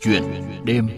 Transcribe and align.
Chuyện 0.00 0.22
đêm. 0.64 0.88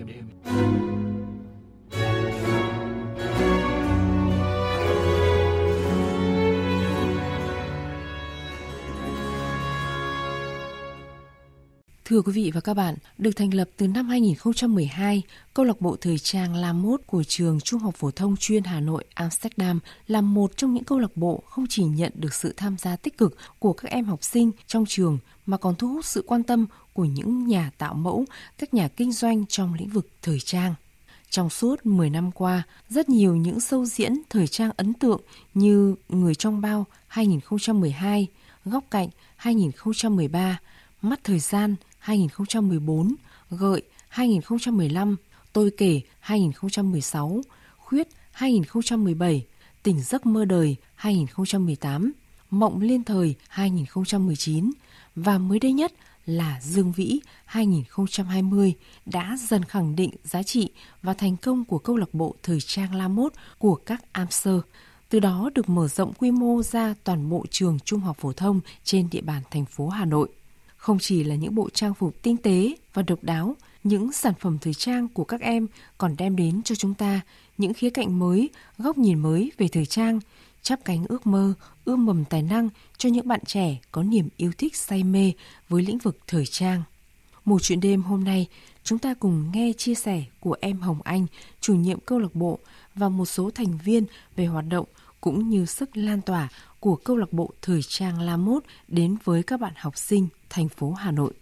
Thưa 12.12 12.22
quý 12.22 12.32
vị 12.32 12.50
và 12.54 12.60
các 12.60 12.74
bạn, 12.74 12.94
được 13.18 13.30
thành 13.36 13.54
lập 13.54 13.68
từ 13.76 13.88
năm 13.88 14.08
2012, 14.08 15.22
câu 15.54 15.64
lạc 15.66 15.80
bộ 15.80 15.96
thời 16.00 16.18
trang 16.18 16.54
La 16.54 16.72
Mốt 16.72 17.00
của 17.06 17.24
trường 17.24 17.60
Trung 17.60 17.80
học 17.80 17.94
phổ 17.96 18.10
thông 18.10 18.36
chuyên 18.36 18.64
Hà 18.64 18.80
Nội 18.80 19.04
Amsterdam 19.14 19.80
là 20.06 20.20
một 20.20 20.56
trong 20.56 20.74
những 20.74 20.84
câu 20.84 20.98
lạc 20.98 21.16
bộ 21.16 21.42
không 21.48 21.66
chỉ 21.68 21.84
nhận 21.84 22.12
được 22.14 22.34
sự 22.34 22.54
tham 22.56 22.76
gia 22.78 22.96
tích 22.96 23.18
cực 23.18 23.36
của 23.58 23.72
các 23.72 23.90
em 23.90 24.04
học 24.04 24.24
sinh 24.24 24.50
trong 24.66 24.84
trường 24.86 25.18
mà 25.46 25.56
còn 25.56 25.74
thu 25.74 25.88
hút 25.88 26.04
sự 26.04 26.24
quan 26.26 26.42
tâm 26.42 26.66
của 26.92 27.04
những 27.04 27.46
nhà 27.46 27.70
tạo 27.78 27.94
mẫu, 27.94 28.24
các 28.58 28.74
nhà 28.74 28.88
kinh 28.88 29.12
doanh 29.12 29.46
trong 29.46 29.74
lĩnh 29.74 29.88
vực 29.88 30.08
thời 30.22 30.40
trang. 30.40 30.74
Trong 31.30 31.50
suốt 31.50 31.86
10 31.86 32.10
năm 32.10 32.32
qua, 32.32 32.62
rất 32.88 33.08
nhiều 33.08 33.36
những 33.36 33.60
sâu 33.60 33.86
diễn 33.86 34.22
thời 34.30 34.46
trang 34.46 34.70
ấn 34.76 34.94
tượng 34.94 35.20
như 35.54 35.94
Người 36.08 36.34
trong 36.34 36.60
bao 36.60 36.86
2012, 37.08 38.26
Góc 38.64 38.84
cạnh 38.90 39.08
2013, 39.36 40.58
Mắt 41.02 41.20
thời 41.24 41.38
gian 41.38 41.76
2014, 42.02 43.14
Gợi 43.50 43.82
2015, 44.08 45.16
Tôi 45.52 45.70
kể 45.76 46.00
2016, 46.20 47.40
Khuyết 47.76 48.08
2017, 48.32 49.46
Tỉnh 49.82 50.00
giấc 50.02 50.26
mơ 50.26 50.44
đời 50.44 50.76
2018, 50.94 52.12
Mộng 52.50 52.80
liên 52.80 53.04
thời 53.04 53.34
2019 53.48 54.70
và 55.14 55.38
mới 55.38 55.58
đây 55.58 55.72
nhất 55.72 55.92
là 56.26 56.60
Dương 56.62 56.92
Vĩ 56.92 57.20
2020 57.44 58.74
đã 59.06 59.36
dần 59.48 59.64
khẳng 59.64 59.96
định 59.96 60.10
giá 60.24 60.42
trị 60.42 60.70
và 61.02 61.14
thành 61.14 61.36
công 61.36 61.64
của 61.64 61.78
câu 61.78 61.96
lạc 61.96 62.14
bộ 62.14 62.34
thời 62.42 62.60
trang 62.60 62.94
La 62.94 63.08
Mốt 63.08 63.32
của 63.58 63.74
các 63.74 64.04
Amser, 64.12 64.58
từ 65.08 65.20
đó 65.20 65.50
được 65.54 65.68
mở 65.68 65.88
rộng 65.88 66.12
quy 66.12 66.30
mô 66.30 66.62
ra 66.62 66.94
toàn 67.04 67.30
bộ 67.30 67.44
trường 67.50 67.78
trung 67.84 68.00
học 68.00 68.16
phổ 68.20 68.32
thông 68.32 68.60
trên 68.84 69.08
địa 69.10 69.20
bàn 69.20 69.42
thành 69.50 69.64
phố 69.64 69.88
Hà 69.88 70.04
Nội. 70.04 70.28
Không 70.82 70.98
chỉ 70.98 71.24
là 71.24 71.34
những 71.34 71.54
bộ 71.54 71.70
trang 71.70 71.94
phục 71.94 72.22
tinh 72.22 72.36
tế 72.36 72.76
và 72.94 73.02
độc 73.02 73.18
đáo, 73.24 73.56
những 73.84 74.12
sản 74.12 74.34
phẩm 74.40 74.58
thời 74.60 74.74
trang 74.74 75.08
của 75.08 75.24
các 75.24 75.40
em 75.40 75.66
còn 75.98 76.16
đem 76.18 76.36
đến 76.36 76.62
cho 76.62 76.74
chúng 76.74 76.94
ta 76.94 77.20
những 77.58 77.74
khía 77.74 77.90
cạnh 77.90 78.18
mới, 78.18 78.48
góc 78.78 78.98
nhìn 78.98 79.18
mới 79.18 79.52
về 79.58 79.68
thời 79.68 79.86
trang, 79.86 80.20
chắp 80.62 80.84
cánh 80.84 81.04
ước 81.08 81.26
mơ, 81.26 81.54
ươm 81.84 82.06
mầm 82.06 82.24
tài 82.24 82.42
năng 82.42 82.68
cho 82.96 83.08
những 83.08 83.28
bạn 83.28 83.40
trẻ 83.46 83.78
có 83.92 84.02
niềm 84.02 84.28
yêu 84.36 84.52
thích 84.58 84.76
say 84.76 85.02
mê 85.02 85.32
với 85.68 85.82
lĩnh 85.82 85.98
vực 85.98 86.18
thời 86.26 86.46
trang. 86.46 86.82
Một 87.44 87.62
chuyện 87.62 87.80
đêm 87.80 88.02
hôm 88.02 88.24
nay, 88.24 88.46
chúng 88.84 88.98
ta 88.98 89.14
cùng 89.14 89.52
nghe 89.52 89.72
chia 89.76 89.94
sẻ 89.94 90.24
của 90.40 90.56
em 90.60 90.80
Hồng 90.80 91.02
Anh, 91.04 91.26
chủ 91.60 91.74
nhiệm 91.74 92.00
câu 92.00 92.18
lạc 92.18 92.34
bộ 92.34 92.58
và 92.94 93.08
một 93.08 93.26
số 93.26 93.50
thành 93.50 93.78
viên 93.84 94.04
về 94.36 94.46
hoạt 94.46 94.64
động 94.68 94.86
cũng 95.22 95.48
như 95.48 95.66
sức 95.66 95.96
lan 95.96 96.20
tỏa 96.20 96.48
của 96.80 96.96
câu 96.96 97.16
lạc 97.16 97.32
bộ 97.32 97.50
thời 97.62 97.80
trang 97.82 98.20
La 98.20 98.36
Mốt 98.36 98.62
đến 98.88 99.16
với 99.24 99.42
các 99.42 99.60
bạn 99.60 99.72
học 99.76 99.96
sinh 99.96 100.28
thành 100.50 100.68
phố 100.68 100.92
Hà 100.92 101.10
Nội. 101.10 101.32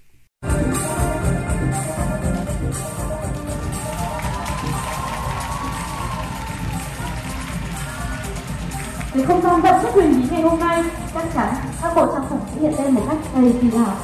Với 9.15 9.27
không 9.27 9.43
gian 9.43 9.63
đậm 9.63 9.83
chất 9.83 9.95
huyền 9.95 10.21
bí 10.21 10.29
ngày 10.31 10.43
hôm 10.43 10.61
nay, 10.61 10.85
chắc 11.15 11.29
chắn 11.35 11.55
các 11.83 11.93
bộ 11.97 12.07
trang 12.15 12.25
phục 12.31 12.41
sẽ 12.55 12.61
hiện 12.61 12.75
lên 12.79 12.95
một 12.95 13.03
cách 13.09 13.19
đầy 13.35 13.55
kỳ 13.63 13.71
lạ. 13.71 13.97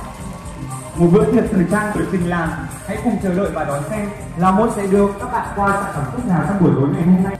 Một 0.97 1.08
bữa 1.12 1.32
tiệc 1.32 1.44
thời 1.50 1.64
trang 1.70 1.92
tuyệt 1.94 2.08
tình 2.12 2.28
làm, 2.28 2.50
hãy 2.86 2.98
cùng 3.04 3.16
chờ 3.22 3.34
đợi 3.34 3.50
và 3.54 3.64
đón 3.64 3.82
xem 3.91 4.08
là 4.36 4.50
mốt 4.50 4.70
sẽ 4.77 4.86
đưa 4.86 5.12
các 5.20 5.32
bạn 5.32 5.48
qua 5.56 5.82
sản 5.82 5.92
phẩm 5.94 6.04
tốt 6.12 6.22
nào 6.28 6.44
trong 6.48 6.60
buổi 6.60 6.72
tối 6.77 6.88
ngày 6.92 7.02
hôm 7.02 7.24
nay. 7.24 7.36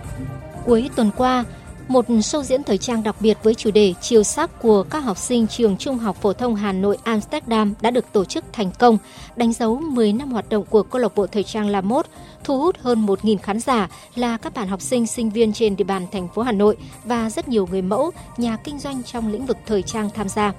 Cuối 0.65 0.91
tuần 0.97 1.11
qua, 1.17 1.45
một 1.89 2.09
show 2.09 2.43
diễn 2.43 2.63
thời 2.63 2.79
trang 2.79 3.03
đặc 3.03 3.17
biệt 3.21 3.39
với 3.43 3.55
chủ 3.55 3.71
đề 3.71 3.95
chiều 4.01 4.23
sắc 4.23 4.63
của 4.63 4.83
các 4.83 4.99
học 4.99 5.19
sinh 5.19 5.47
trường 5.47 5.77
Trung 5.77 5.99
học 5.99 6.17
phổ 6.23 6.33
thông 6.33 6.55
Hà 6.55 6.73
Nội 6.73 6.99
Amsterdam 7.05 7.75
đã 7.81 7.91
được 7.91 8.13
tổ 8.13 8.25
chức 8.25 8.45
thành 8.53 8.71
công, 8.79 8.99
đánh 9.37 9.53
dấu 9.53 9.77
10 9.77 10.13
năm 10.13 10.31
hoạt 10.31 10.49
động 10.49 10.65
của 10.71 10.83
câu 10.83 11.03
lạc 11.03 11.15
bộ 11.15 11.27
thời 11.27 11.43
trang 11.43 11.69
La 11.69 11.81
Mốt, 11.81 12.07
thu 12.45 12.61
hút 12.61 12.77
hơn 12.81 13.07
1.000 13.07 13.37
khán 13.39 13.61
giả 13.61 13.89
là 14.15 14.37
các 14.37 14.55
bạn 14.55 14.69
học 14.69 14.81
sinh, 14.81 15.07
sinh 15.07 15.31
viên 15.31 15.53
trên 15.53 15.77
địa 15.77 15.85
bàn 15.85 16.07
thành 16.13 16.29
phố 16.29 16.43
Hà 16.43 16.53
Nội 16.53 16.77
và 17.05 17.31
rất 17.31 17.49
nhiều 17.49 17.69
người 17.71 17.83
mẫu, 17.83 18.11
nhà 18.37 18.57
kinh 18.57 18.79
doanh 18.79 19.03
trong 19.03 19.33
lĩnh 19.33 19.47
vực 19.47 19.57
thời 19.67 19.83
trang 19.83 20.11
tham 20.15 20.29
gia. 20.29 20.53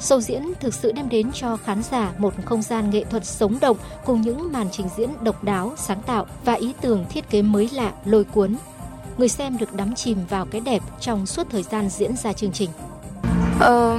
Show 0.00 0.20
diễn 0.20 0.42
thực 0.60 0.74
sự 0.74 0.92
đem 0.92 1.08
đến 1.08 1.32
cho 1.32 1.56
khán 1.56 1.82
giả 1.82 2.12
một 2.18 2.34
không 2.44 2.62
gian 2.62 2.90
nghệ 2.90 3.04
thuật 3.04 3.26
sống 3.26 3.58
động 3.60 3.76
cùng 4.04 4.20
những 4.20 4.52
màn 4.52 4.68
trình 4.72 4.86
diễn 4.96 5.10
độc 5.22 5.44
đáo, 5.44 5.72
sáng 5.76 6.02
tạo 6.02 6.26
và 6.44 6.52
ý 6.52 6.72
tưởng 6.80 7.04
thiết 7.10 7.30
kế 7.30 7.42
mới 7.42 7.70
lạ, 7.72 7.92
lôi 8.04 8.24
cuốn 8.24 8.56
người 9.18 9.28
xem 9.28 9.58
được 9.58 9.74
đắm 9.74 9.94
chìm 9.94 10.18
vào 10.28 10.46
cái 10.50 10.60
đẹp 10.60 10.82
trong 11.00 11.26
suốt 11.26 11.46
thời 11.50 11.62
gian 11.62 11.88
diễn 11.88 12.16
ra 12.16 12.32
chương 12.32 12.52
trình. 12.52 12.70
Ờ, 13.60 13.98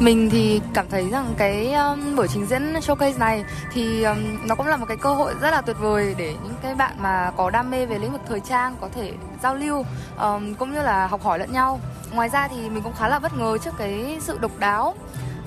mình 0.00 0.30
thì 0.30 0.60
cảm 0.74 0.86
thấy 0.90 1.10
rằng 1.10 1.34
cái 1.36 1.72
um, 1.72 2.16
buổi 2.16 2.28
trình 2.28 2.46
diễn 2.46 2.72
showcase 2.72 3.18
này 3.18 3.44
thì 3.72 4.02
um, 4.02 4.18
nó 4.46 4.54
cũng 4.54 4.66
là 4.66 4.76
một 4.76 4.86
cái 4.88 4.96
cơ 4.96 5.14
hội 5.14 5.34
rất 5.40 5.50
là 5.50 5.60
tuyệt 5.60 5.76
vời 5.80 6.14
để 6.18 6.34
những 6.44 6.54
cái 6.62 6.74
bạn 6.74 6.92
mà 6.98 7.32
có 7.36 7.50
đam 7.50 7.70
mê 7.70 7.86
về 7.86 7.98
lĩnh 7.98 8.12
vực 8.12 8.20
thời 8.28 8.40
trang 8.40 8.76
có 8.80 8.88
thể 8.94 9.12
giao 9.42 9.54
lưu 9.54 9.84
um, 10.20 10.54
cũng 10.54 10.72
như 10.72 10.82
là 10.82 11.06
học 11.06 11.22
hỏi 11.22 11.38
lẫn 11.38 11.52
nhau. 11.52 11.80
Ngoài 12.12 12.28
ra 12.28 12.48
thì 12.48 12.70
mình 12.70 12.82
cũng 12.82 12.94
khá 12.98 13.08
là 13.08 13.18
bất 13.18 13.38
ngờ 13.38 13.58
trước 13.58 13.74
cái 13.78 14.18
sự 14.20 14.38
độc 14.38 14.58
đáo 14.58 14.94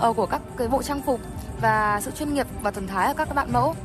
uh, 0.08 0.16
của 0.16 0.26
các 0.26 0.42
cái 0.58 0.68
bộ 0.68 0.84
trang 0.84 1.02
phục 1.06 1.20
và 1.62 2.02
sự 2.04 2.12
chuyên 2.12 2.34
nghiệp 2.34 2.48
và 2.62 2.72
thần 2.72 2.88
thái 2.88 3.08
của 3.08 3.18
các 3.18 3.36
bạn 3.36 3.54
mẫu. 3.54 3.76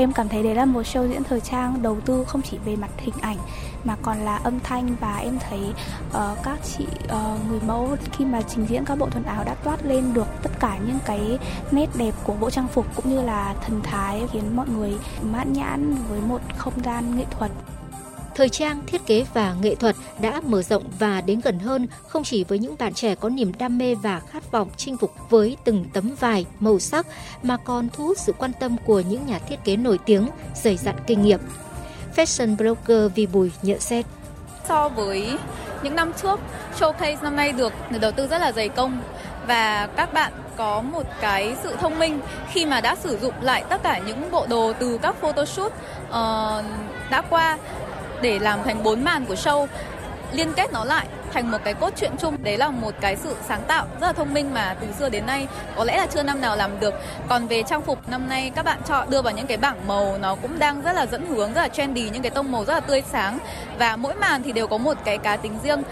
Em 0.00 0.12
cảm 0.12 0.28
thấy 0.28 0.42
đấy 0.42 0.54
là 0.54 0.64
một 0.64 0.82
show 0.82 1.08
diễn 1.08 1.24
thời 1.24 1.40
trang 1.40 1.82
đầu 1.82 2.00
tư 2.00 2.24
không 2.26 2.42
chỉ 2.42 2.58
về 2.64 2.76
mặt 2.76 2.90
hình 2.98 3.14
ảnh 3.20 3.36
mà 3.84 3.96
còn 4.02 4.18
là 4.18 4.36
âm 4.36 4.60
thanh 4.60 4.96
và 5.00 5.16
em 5.16 5.38
thấy 5.48 5.60
uh, 6.08 6.38
các 6.42 6.58
chị 6.64 6.86
uh, 7.04 7.48
người 7.48 7.60
mẫu 7.66 7.96
khi 8.12 8.24
mà 8.24 8.42
trình 8.42 8.66
diễn 8.68 8.84
các 8.84 8.98
bộ 8.98 9.08
quần 9.14 9.24
áo 9.24 9.44
đã 9.44 9.54
toát 9.54 9.84
lên 9.84 10.14
được 10.14 10.26
tất 10.42 10.50
cả 10.60 10.78
những 10.86 10.98
cái 11.04 11.38
nét 11.70 11.86
đẹp 11.94 12.14
của 12.24 12.34
bộ 12.40 12.50
trang 12.50 12.68
phục 12.68 12.86
cũng 12.96 13.10
như 13.10 13.22
là 13.22 13.54
thần 13.66 13.80
thái 13.82 14.22
khiến 14.32 14.56
mọi 14.56 14.68
người 14.68 14.94
mãn 15.22 15.52
nhãn 15.52 15.94
với 16.08 16.20
một 16.20 16.40
không 16.56 16.84
gian 16.84 17.16
nghệ 17.16 17.24
thuật 17.30 17.50
thời 18.40 18.48
trang, 18.48 18.80
thiết 18.86 19.06
kế 19.06 19.24
và 19.34 19.54
nghệ 19.62 19.74
thuật 19.74 19.96
đã 20.20 20.40
mở 20.46 20.62
rộng 20.62 20.84
và 20.98 21.20
đến 21.20 21.40
gần 21.44 21.58
hơn 21.58 21.86
không 22.08 22.24
chỉ 22.24 22.44
với 22.44 22.58
những 22.58 22.74
bạn 22.78 22.94
trẻ 22.94 23.14
có 23.14 23.28
niềm 23.28 23.52
đam 23.58 23.78
mê 23.78 23.94
và 23.94 24.20
khát 24.20 24.52
vọng 24.52 24.68
chinh 24.76 24.96
phục 24.96 25.14
với 25.30 25.56
từng 25.64 25.84
tấm 25.92 26.14
vải, 26.20 26.46
màu 26.60 26.78
sắc 26.78 27.06
mà 27.42 27.56
còn 27.56 27.88
thu 27.92 28.06
hút 28.06 28.18
sự 28.18 28.32
quan 28.38 28.52
tâm 28.60 28.76
của 28.84 29.00
những 29.00 29.26
nhà 29.26 29.38
thiết 29.38 29.56
kế 29.64 29.76
nổi 29.76 29.98
tiếng, 30.04 30.28
dày 30.54 30.76
dặn 30.76 30.94
kinh 31.06 31.22
nghiệm. 31.22 31.40
Fashion 32.16 32.56
blogger 32.56 33.12
Vi 33.14 33.26
Bùi 33.26 33.50
nhận 33.62 33.80
xét. 33.80 34.06
So 34.68 34.88
với 34.88 35.38
những 35.82 35.94
năm 35.94 36.12
trước, 36.22 36.40
showcase 36.78 37.22
năm 37.22 37.36
nay 37.36 37.52
được 37.52 37.72
đầu 38.00 38.12
tư 38.12 38.26
rất 38.26 38.38
là 38.38 38.52
dày 38.52 38.68
công 38.68 39.00
và 39.46 39.88
các 39.96 40.12
bạn 40.12 40.32
có 40.56 40.82
một 40.82 41.06
cái 41.20 41.56
sự 41.62 41.76
thông 41.80 41.98
minh 41.98 42.20
khi 42.52 42.66
mà 42.66 42.80
đã 42.80 42.96
sử 42.96 43.18
dụng 43.18 43.34
lại 43.40 43.64
tất 43.68 43.82
cả 43.82 43.98
những 44.06 44.30
bộ 44.30 44.46
đồ 44.46 44.72
từ 44.78 44.98
các 45.02 45.16
photoshoot 45.20 45.72
uh, 46.08 46.64
đã 47.10 47.22
qua 47.30 47.58
để 48.22 48.38
làm 48.38 48.62
thành 48.64 48.82
bốn 48.82 49.04
màn 49.04 49.24
của 49.24 49.34
show. 49.34 49.66
Liên 50.32 50.52
kết 50.52 50.72
nó 50.72 50.84
lại 50.84 51.06
thành 51.32 51.50
một 51.50 51.58
cái 51.64 51.74
cốt 51.74 51.92
truyện 51.96 52.10
chung. 52.18 52.36
Đấy 52.42 52.56
là 52.56 52.70
một 52.70 52.94
cái 53.00 53.16
sự 53.16 53.36
sáng 53.48 53.62
tạo 53.66 53.86
rất 54.00 54.06
là 54.06 54.12
thông 54.12 54.34
minh 54.34 54.54
mà 54.54 54.76
từ 54.80 54.86
xưa 54.98 55.08
đến 55.08 55.26
nay 55.26 55.46
có 55.76 55.84
lẽ 55.84 55.96
là 55.96 56.06
chưa 56.06 56.22
năm 56.22 56.40
nào 56.40 56.56
làm 56.56 56.80
được. 56.80 56.94
Còn 57.28 57.46
về 57.46 57.62
trang 57.62 57.82
phục, 57.82 58.08
năm 58.08 58.28
nay 58.28 58.52
các 58.54 58.64
bạn 58.64 58.78
chọn 58.88 59.10
đưa 59.10 59.22
vào 59.22 59.32
những 59.32 59.46
cái 59.46 59.56
bảng 59.56 59.86
màu 59.86 60.18
nó 60.20 60.34
cũng 60.34 60.58
đang 60.58 60.82
rất 60.82 60.92
là 60.92 61.06
dẫn 61.06 61.26
hướng, 61.26 61.52
rất 61.52 61.60
là 61.60 61.68
trendy, 61.68 62.10
những 62.10 62.22
cái 62.22 62.30
tông 62.30 62.52
màu 62.52 62.64
rất 62.64 62.74
là 62.74 62.80
tươi 62.80 63.02
sáng. 63.12 63.38
Và 63.78 63.96
mỗi 63.96 64.14
màn 64.14 64.42
thì 64.42 64.52
đều 64.52 64.66
có 64.66 64.78
một 64.78 64.96
cái 65.04 65.18
cá 65.18 65.36
tính 65.36 65.58
riêng. 65.62 65.82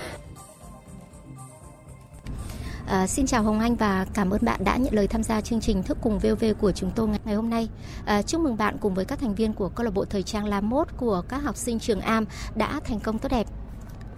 À, 2.88 3.06
xin 3.06 3.26
chào 3.26 3.43
Hồng 3.43 3.60
Anh 3.60 3.75
và 3.75 4.06
cảm 4.15 4.31
ơn 4.31 4.44
bạn 4.44 4.65
đã 4.65 4.76
nhận 4.76 4.94
lời 4.94 5.06
tham 5.06 5.22
gia 5.22 5.41
chương 5.41 5.60
trình 5.60 5.82
Thức 5.82 5.99
cùng 6.00 6.19
VOV 6.19 6.44
của 6.60 6.72
chúng 6.72 6.91
tôi 6.91 7.09
ngày 7.25 7.34
hôm 7.34 7.50
nay. 7.50 7.69
À, 8.04 8.22
chúc 8.22 8.41
mừng 8.41 8.56
bạn 8.56 8.76
cùng 8.81 8.94
với 8.94 9.04
các 9.04 9.19
thành 9.19 9.34
viên 9.34 9.53
của 9.53 9.69
câu 9.69 9.84
lạc 9.84 9.95
bộ 9.95 10.04
thời 10.04 10.22
trang 10.22 10.45
La 10.45 10.60
Mốt 10.60 10.89
của 10.97 11.22
các 11.28 11.39
học 11.39 11.57
sinh 11.57 11.78
trường 11.78 12.01
Am 12.01 12.24
đã 12.54 12.80
thành 12.84 13.01
công 13.01 13.18
tốt 13.18 13.28
đẹp. 13.33 13.47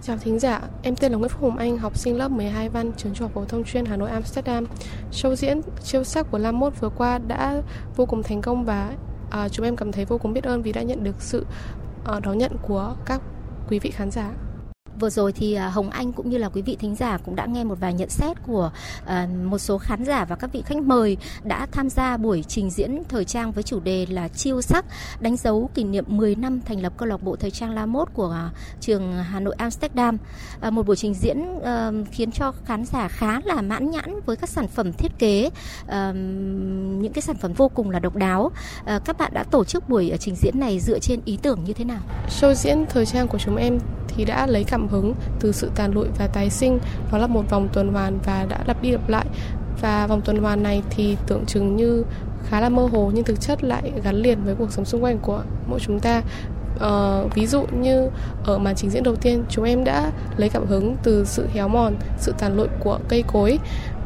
Chào 0.03 0.17
thính 0.17 0.39
giả, 0.39 0.61
em 0.83 0.97
tên 0.97 1.13
là 1.13 1.19
Nguyễn 1.19 1.29
Phúc 1.29 1.43
Hồng 1.43 1.57
Anh, 1.57 1.79
học 1.79 1.99
sinh 1.99 2.17
lớp 2.17 2.31
12 2.31 2.69
văn 2.69 2.93
trường 2.97 3.15
trung 3.15 3.25
học 3.25 3.35
phổ 3.35 3.45
thông 3.45 3.65
chuyên 3.65 3.85
Hà 3.85 3.97
Nội 3.97 4.11
Amsterdam. 4.11 4.67
Show 5.13 5.35
diễn 5.35 5.61
chiêu 5.83 6.05
sắc 6.05 6.31
của 6.31 6.39
La 6.39 6.53
Mốt 6.53 6.81
vừa 6.81 6.91
qua 6.91 7.19
đã 7.19 7.63
vô 7.97 8.07
cùng 8.07 8.23
thành 8.23 8.43
công 8.43 8.65
và 8.65 8.93
à, 9.31 9.49
chúng 9.49 9.67
em 9.67 9.77
cảm 9.77 9.93
thấy 9.93 10.05
vô 10.05 10.19
cùng 10.19 10.33
biết 10.33 10.45
ơn 10.45 10.63
vì 10.63 10.73
đã 10.73 10.83
nhận 10.83 11.05
được 11.05 11.23
sự 11.23 11.47
à, 12.05 12.21
đón 12.21 12.39
nhận 12.39 12.53
của 12.63 12.95
các 13.05 13.21
quý 13.69 13.79
vị 13.79 13.91
khán 13.91 14.11
giả. 14.11 14.31
Vừa 15.01 15.11
rồi 15.11 15.33
thì 15.33 15.55
à, 15.55 15.69
Hồng 15.69 15.91
Anh 15.91 16.13
cũng 16.13 16.31
như 16.31 16.39
là 16.39 16.49
quý 16.49 16.63
vị 16.63 16.77
thính 16.81 16.95
giả 16.95 17.19
cũng 17.19 17.37
đã 17.37 17.47
nghe 17.47 17.65
một 17.65 17.81
vài 17.81 17.95
nhận 17.95 18.09
xét 18.11 18.37
của 18.47 18.71
à, 19.07 19.29
một 19.45 19.59
số 19.59 19.79
khán 19.79 20.05
giả 20.05 20.25
và 20.25 20.37
các 20.37 20.53
vị 20.53 20.63
khách 20.67 20.83
mời 20.83 21.17
đã 21.45 21.67
tham 21.73 21.91
gia 21.91 22.17
buổi 22.17 22.45
trình 22.49 22.71
diễn 22.71 23.03
thời 23.09 23.25
trang 23.25 23.53
với 23.53 23.63
chủ 23.63 23.81
đề 23.81 24.07
là 24.11 24.29
chiêu 24.29 24.63
sắc 24.63 24.85
đánh 25.21 25.37
dấu 25.37 25.71
kỷ 25.75 25.85
niệm 25.85 26.05
10 26.09 26.35
năm 26.35 26.61
thành 26.61 26.83
lập 26.83 26.93
câu 26.97 27.09
lạc 27.09 27.23
bộ 27.23 27.37
thời 27.37 27.51
trang 27.51 27.75
La 27.75 27.87
Mốt 27.87 28.09
của 28.15 28.31
à, 28.31 28.51
trường 28.81 29.13
Hà 29.23 29.41
Nội 29.41 29.55
Amsterdam. 29.59 30.19
Một 30.71 30.87
buổi 30.87 30.97
trình 30.97 31.15
diễn 31.15 31.45
ờ, 31.63 31.93
khiến 32.11 32.33
cho 32.33 32.53
khán 32.65 32.85
giả 32.85 33.09
khá 33.09 33.41
là 33.45 33.63
mãn 33.63 33.91
nhãn 33.91 34.21
với 34.27 34.37
các 34.37 34.49
sản 34.49 34.69
phẩm 34.69 34.93
thiết 34.93 35.19
kế, 35.19 35.51
ờ, 35.87 36.13
những 36.13 37.13
cái 37.13 37.23
sản 37.23 37.37
phẩm 37.37 37.53
vô 37.53 37.69
cùng 37.69 37.91
là 37.91 37.99
độc 37.99 38.17
đáo. 38.17 38.51
Ờ, 38.85 39.01
các 39.05 39.19
bạn 39.19 39.33
đã 39.35 39.45
tổ 39.45 39.65
chức 39.65 39.89
buổi 39.89 40.13
trình 40.21 40.35
diễn 40.35 40.61
này 40.61 40.81
dựa 40.81 40.99
trên 40.99 41.21
ý 41.25 41.39
tưởng 41.43 41.65
như 41.65 41.73
thế 41.73 41.85
nào? 41.85 42.01
Show 42.29 42.55
diễn 42.55 42.87
thời 42.89 43.07
trang 43.07 43.29
của 43.29 43.39
chúng 43.39 43.57
em 43.57 43.79
thì 44.09 44.25
đã 44.25 44.47
lấy 44.47 44.65
cảm 44.65 44.89
hứng 44.91 45.15
từ 45.41 45.53
sự 45.53 45.71
tàn 45.75 45.93
lụi 45.93 46.07
và 46.19 46.27
tái 46.27 46.51
sinh. 46.51 46.79
Đó 47.13 47.19
là 47.19 47.27
một 47.27 47.51
vòng 47.51 47.69
tuần 47.73 47.93
hoàn 47.93 48.19
và 48.25 48.47
đã 48.49 48.59
lặp 48.67 48.83
đi 48.83 48.91
lặp 48.91 49.09
lại. 49.09 49.27
Và 49.81 50.07
vòng 50.07 50.21
tuần 50.21 50.43
hoàn 50.43 50.63
này 50.63 50.83
thì 50.91 51.17
tưởng 51.27 51.45
chừng 51.47 51.77
như 51.77 52.05
khá 52.49 52.61
là 52.61 52.69
mơ 52.69 52.89
hồ 52.93 53.11
nhưng 53.15 53.25
thực 53.25 53.41
chất 53.41 53.65
lại 53.65 53.93
gắn 54.05 54.17
liền 54.17 54.45
với 54.45 54.55
cuộc 54.55 54.73
sống 54.73 54.85
xung 54.85 55.05
quanh 55.05 55.19
của 55.19 55.43
mỗi 55.67 55.81
chúng 55.81 56.01
ta. 56.01 56.23
Uh, 56.77 57.35
ví 57.35 57.47
dụ 57.47 57.67
như 57.81 58.09
ở 58.45 58.59
màn 58.59 58.75
trình 58.75 58.91
diễn 58.91 59.03
đầu 59.03 59.17
tiên 59.17 59.45
chúng 59.49 59.65
em 59.65 59.85
đã 59.85 60.11
lấy 60.37 60.49
cảm 60.49 60.67
hứng 60.67 60.97
từ 61.03 61.25
sự 61.25 61.47
héo 61.55 61.69
mòn 61.69 61.97
sự 62.19 62.35
tàn 62.39 62.57
lụi 62.57 62.69
của 62.81 62.99
cây 63.09 63.25
cối. 63.27 63.59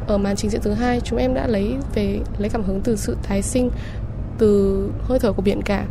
Ở 0.07 0.19
màn 0.19 0.37
trình 0.37 0.51
diễn 0.51 0.61
thứ 0.61 0.73
hai 0.73 1.01
chúng 1.01 1.19
em 1.19 1.35
đã 1.35 1.47
lấy 1.47 1.75
về 1.95 2.19
lấy 2.39 2.49
cảm 2.49 2.63
hứng 2.63 2.81
từ 2.81 2.97
sự 2.97 3.17
tái 3.29 3.43
sinh 3.43 3.71
từ 4.39 4.89
hơi 5.03 5.19
thở 5.19 5.33
của 5.33 5.43
biển 5.43 5.63
cả 5.63 5.85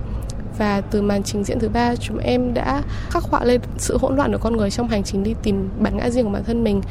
và 0.58 0.82
từ 0.82 1.02
màn 1.02 1.24
trình 1.24 1.44
diễn 1.44 1.60
thứ 1.60 1.70
ba 1.70 1.96
chúng 1.96 2.18
em 2.18 2.54
đã 2.54 2.82
khắc 3.10 3.24
họa 3.24 3.44
lên 3.44 3.62
sự 3.78 3.98
hỗn 3.98 4.16
loạn 4.16 4.32
của 4.32 4.38
con 4.38 4.58
người 4.58 4.72
trong 4.72 4.88
hành 4.88 5.04
trình 5.04 5.24
đi 5.24 5.36
tìm 5.44 5.70
bản 5.80 5.98
ngã 5.98 6.10
riêng 6.10 6.26
của 6.26 6.32
bản 6.32 6.44
thân 6.44 6.64
mình 6.64 6.82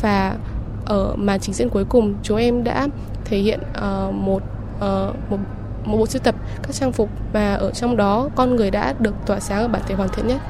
và 0.00 0.36
ở 0.84 1.14
màn 1.16 1.40
trình 1.40 1.54
diễn 1.54 1.68
cuối 1.68 1.84
cùng 1.84 2.14
chúng 2.22 2.38
em 2.38 2.64
đã 2.64 2.88
thể 3.24 3.38
hiện 3.38 3.60
uh, 3.78 4.14
một 4.14 4.42
uh, 4.76 5.30
một 5.30 5.38
một 5.84 5.98
bộ 5.98 6.06
sưu 6.06 6.20
tập 6.20 6.34
các 6.62 6.72
trang 6.72 6.92
phục 6.92 7.10
và 7.32 7.54
ở 7.54 7.70
trong 7.70 7.96
đó 7.96 8.28
con 8.36 8.56
người 8.56 8.70
đã 8.70 8.94
được 8.98 9.14
tỏa 9.26 9.40
sáng 9.40 9.62
ở 9.62 9.68
bản 9.68 9.82
thể 9.88 9.94
hoàn 9.94 10.08
thiện 10.08 10.26
nhất. 10.26 10.40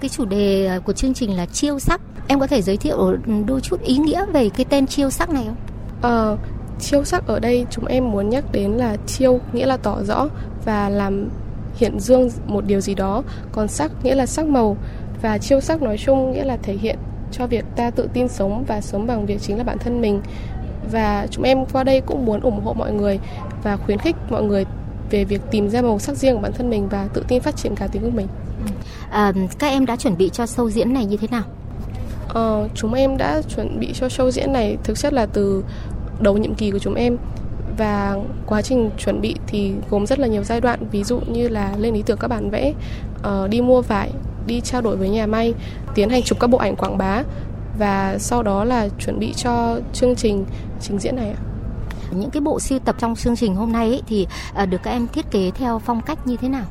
Cái 0.00 0.08
chủ 0.08 0.24
đề 0.24 0.80
của 0.84 0.92
chương 0.92 1.14
trình 1.14 1.36
là 1.36 1.46
chiêu 1.46 1.78
sắc. 1.78 2.00
Em 2.28 2.40
có 2.40 2.46
thể 2.46 2.62
giới 2.62 2.76
thiệu 2.76 3.16
đôi 3.46 3.60
chút 3.60 3.80
ý 3.80 3.96
nghĩa 3.96 4.26
về 4.26 4.48
cái 4.48 4.66
tên 4.68 4.86
chiêu 4.86 5.10
sắc 5.10 5.30
này 5.30 5.44
không? 5.46 6.32
Uh, 6.32 6.38
chiêu 6.80 7.04
sắc 7.04 7.26
ở 7.26 7.38
đây 7.38 7.66
chúng 7.70 7.86
em 7.86 8.10
muốn 8.10 8.30
nhắc 8.30 8.44
đến 8.52 8.70
là 8.70 8.96
chiêu 9.06 9.40
nghĩa 9.52 9.66
là 9.66 9.76
tỏ 9.76 10.02
rõ 10.02 10.28
và 10.64 10.88
làm 10.88 11.28
hiện 11.74 12.00
dương 12.00 12.28
một 12.46 12.64
điều 12.66 12.80
gì 12.80 12.94
đó 12.94 13.22
còn 13.52 13.68
sắc 13.68 13.92
nghĩa 14.02 14.14
là 14.14 14.26
sắc 14.26 14.46
màu 14.46 14.76
và 15.22 15.38
chiêu 15.38 15.60
sắc 15.60 15.82
nói 15.82 15.98
chung 15.98 16.32
nghĩa 16.32 16.44
là 16.44 16.56
thể 16.62 16.74
hiện 16.74 16.98
cho 17.32 17.46
việc 17.46 17.64
ta 17.76 17.90
tự 17.90 18.08
tin 18.12 18.28
sống 18.28 18.64
và 18.66 18.80
sống 18.80 19.06
bằng 19.06 19.26
việc 19.26 19.40
chính 19.40 19.58
là 19.58 19.64
bản 19.64 19.78
thân 19.78 20.00
mình 20.00 20.20
và 20.92 21.26
chúng 21.30 21.44
em 21.44 21.66
qua 21.72 21.84
đây 21.84 22.00
cũng 22.00 22.24
muốn 22.24 22.40
ủng 22.40 22.60
hộ 22.64 22.72
mọi 22.72 22.92
người 22.92 23.18
và 23.62 23.76
khuyến 23.76 23.98
khích 23.98 24.16
mọi 24.30 24.42
người 24.42 24.64
về 25.10 25.24
việc 25.24 25.40
tìm 25.50 25.68
ra 25.68 25.82
màu 25.82 25.98
sắc 25.98 26.16
riêng 26.16 26.34
của 26.34 26.40
bản 26.40 26.52
thân 26.52 26.70
mình 26.70 26.88
và 26.88 27.08
tự 27.14 27.24
tin 27.28 27.42
phát 27.42 27.56
triển 27.56 27.74
cá 27.74 27.86
tính 27.86 28.02
của 28.02 28.10
mình. 28.10 28.26
À, 29.10 29.32
các 29.58 29.66
em 29.66 29.86
đã 29.86 29.96
chuẩn 29.96 30.16
bị 30.16 30.30
cho 30.32 30.44
show 30.44 30.70
diễn 30.70 30.92
này 30.92 31.06
như 31.06 31.16
thế 31.16 31.28
nào? 31.30 31.42
Ờ, 32.28 32.68
chúng 32.74 32.94
em 32.94 33.16
đã 33.16 33.42
chuẩn 33.56 33.80
bị 33.80 33.92
cho 33.94 34.06
show 34.06 34.30
diễn 34.30 34.52
này 34.52 34.76
thực 34.84 34.98
chất 34.98 35.12
là 35.12 35.26
từ 35.26 35.64
đầu 36.20 36.38
nhiệm 36.38 36.54
kỳ 36.54 36.70
của 36.70 36.78
chúng 36.78 36.94
em 36.94 37.16
và 37.76 38.16
quá 38.46 38.62
trình 38.62 38.90
chuẩn 38.98 39.20
bị 39.20 39.34
thì 39.46 39.72
gồm 39.90 40.06
rất 40.06 40.18
là 40.18 40.26
nhiều 40.26 40.44
giai 40.44 40.60
đoạn. 40.60 40.88
Ví 40.90 41.04
dụ 41.04 41.20
như 41.20 41.48
là 41.48 41.74
lên 41.78 41.94
ý 41.94 42.02
tưởng 42.06 42.18
các 42.18 42.28
bản 42.28 42.50
vẽ 42.50 42.72
ờ, 43.22 43.48
đi 43.48 43.60
mua 43.60 43.82
vải 43.82 44.10
đi 44.46 44.60
trao 44.60 44.80
đổi 44.80 44.96
với 44.96 45.08
nhà 45.08 45.26
may 45.26 45.54
tiến 45.94 46.10
hành 46.10 46.22
chụp 46.22 46.40
các 46.40 46.46
bộ 46.46 46.58
ảnh 46.58 46.76
quảng 46.76 46.98
bá. 46.98 47.22
Và 47.78 48.18
sau 48.18 48.42
đó 48.42 48.64
là 48.64 48.88
chuẩn 48.98 49.18
bị 49.18 49.32
cho 49.36 49.80
chương 49.92 50.14
trình 50.14 50.44
trình 50.80 50.98
diễn 50.98 51.16
này 51.16 51.28
ạ. 51.28 51.40
Những 52.10 52.30
cái 52.30 52.40
bộ 52.40 52.60
siêu 52.60 52.78
tập 52.78 52.96
trong 52.98 53.16
chương 53.16 53.36
trình 53.36 53.54
hôm 53.54 53.72
nay 53.72 53.88
ấy, 53.88 54.02
thì 54.06 54.26
ờ, 54.54 54.66
được 54.66 54.82
các 54.82 54.90
em 54.90 55.06
thiết 55.12 55.30
kế 55.30 55.50
theo 55.50 55.78
phong 55.78 56.00
cách 56.00 56.26
như 56.26 56.36
thế 56.36 56.48
nào? 56.48 56.64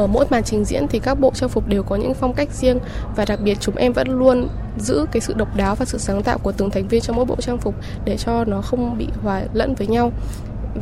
Ở 0.00 0.06
mỗi 0.06 0.26
màn 0.30 0.42
trình 0.42 0.64
diễn 0.64 0.88
thì 0.88 0.98
các 0.98 1.20
bộ 1.20 1.32
trang 1.34 1.48
phục 1.48 1.68
đều 1.68 1.82
có 1.82 1.96
những 1.96 2.14
phong 2.14 2.34
cách 2.34 2.48
riêng 2.52 2.78
và 3.16 3.24
đặc 3.24 3.40
biệt 3.44 3.58
chúng 3.60 3.76
em 3.76 3.92
vẫn 3.92 4.08
luôn 4.08 4.48
giữ 4.78 5.06
cái 5.12 5.20
sự 5.20 5.34
độc 5.34 5.56
đáo 5.56 5.74
và 5.74 5.84
sự 5.84 5.98
sáng 5.98 6.22
tạo 6.22 6.38
của 6.38 6.52
từng 6.52 6.70
thành 6.70 6.88
viên 6.88 7.00
trong 7.00 7.16
mỗi 7.16 7.24
bộ 7.24 7.36
trang 7.40 7.58
phục 7.58 7.74
để 8.04 8.16
cho 8.16 8.44
nó 8.44 8.62
không 8.62 8.98
bị 8.98 9.08
hòa 9.22 9.42
lẫn 9.52 9.74
với 9.74 9.86
nhau. 9.86 10.12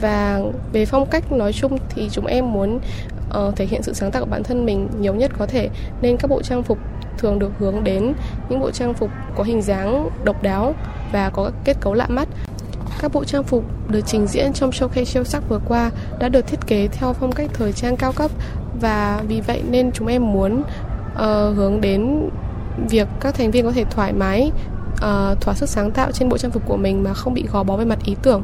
Và 0.01 0.41
về 0.73 0.87
phong 0.87 1.07
cách 1.07 1.33
nói 1.33 1.53
chung 1.53 1.79
thì 1.89 2.09
chúng 2.13 2.27
em 2.27 2.53
muốn 2.53 2.81
uh, 3.39 3.57
thể 3.57 3.67
hiện 3.67 3.83
sự 3.83 3.93
sáng 3.93 4.11
tạo 4.11 4.25
của 4.25 4.31
bản 4.31 4.43
thân 4.43 4.67
mình 4.67 4.89
nhiều 5.01 5.15
nhất 5.15 5.31
có 5.39 5.47
thể 5.47 5.69
nên 6.03 6.17
các 6.17 6.31
bộ 6.31 6.43
trang 6.43 6.63
phục 6.63 6.79
thường 7.19 7.39
được 7.39 7.53
hướng 7.59 7.85
đến 7.85 8.13
những 8.49 8.61
bộ 8.61 8.71
trang 8.71 8.95
phục 8.95 9.11
có 9.37 9.45
hình 9.45 9.63
dáng 9.63 10.09
độc 10.25 10.43
đáo 10.43 10.75
và 11.13 11.31
có 11.31 11.51
kết 11.65 11.77
cấu 11.81 11.95
lạ 11.95 12.07
mắt. 12.09 12.29
Các 13.01 13.13
bộ 13.13 13.25
trang 13.25 13.45
phục 13.45 13.65
được 13.89 14.01
trình 14.07 14.27
diễn 14.27 14.53
trong 14.53 14.71
showcase 14.71 15.05
siêu 15.05 15.25
sắc 15.25 15.43
vừa 15.49 15.61
qua 15.69 15.91
đã 16.19 16.29
được 16.29 16.47
thiết 16.47 16.67
kế 16.67 16.89
theo 16.89 17.13
phong 17.13 17.33
cách 17.33 17.51
thời 17.55 17.73
trang 17.73 17.97
cao 17.97 18.13
cấp 18.13 18.31
và 18.81 19.23
vì 19.29 19.41
vậy 19.41 19.63
nên 19.71 19.93
chúng 19.93 20.07
em 20.07 20.33
muốn 20.33 20.63
uh, 21.13 21.57
hướng 21.57 21.81
đến 21.81 22.29
việc 22.89 23.09
các 23.21 23.35
thành 23.35 23.51
viên 23.51 23.65
có 23.65 23.73
thể 23.73 23.85
thoải 23.85 24.13
mái 24.13 24.51
uh, 24.93 25.41
thỏa 25.41 25.55
sức 25.55 25.69
sáng 25.69 25.91
tạo 25.91 26.13
trên 26.13 26.29
bộ 26.29 26.39
trang 26.39 26.51
phục 26.51 26.67
của 26.67 26.77
mình 26.77 27.03
mà 27.03 27.15
không 27.15 27.35
bị 27.35 27.45
gò 27.53 27.63
bó 27.63 27.77
về 27.77 27.85
mặt 27.85 27.99
ý 28.05 28.17
tưởng 28.23 28.43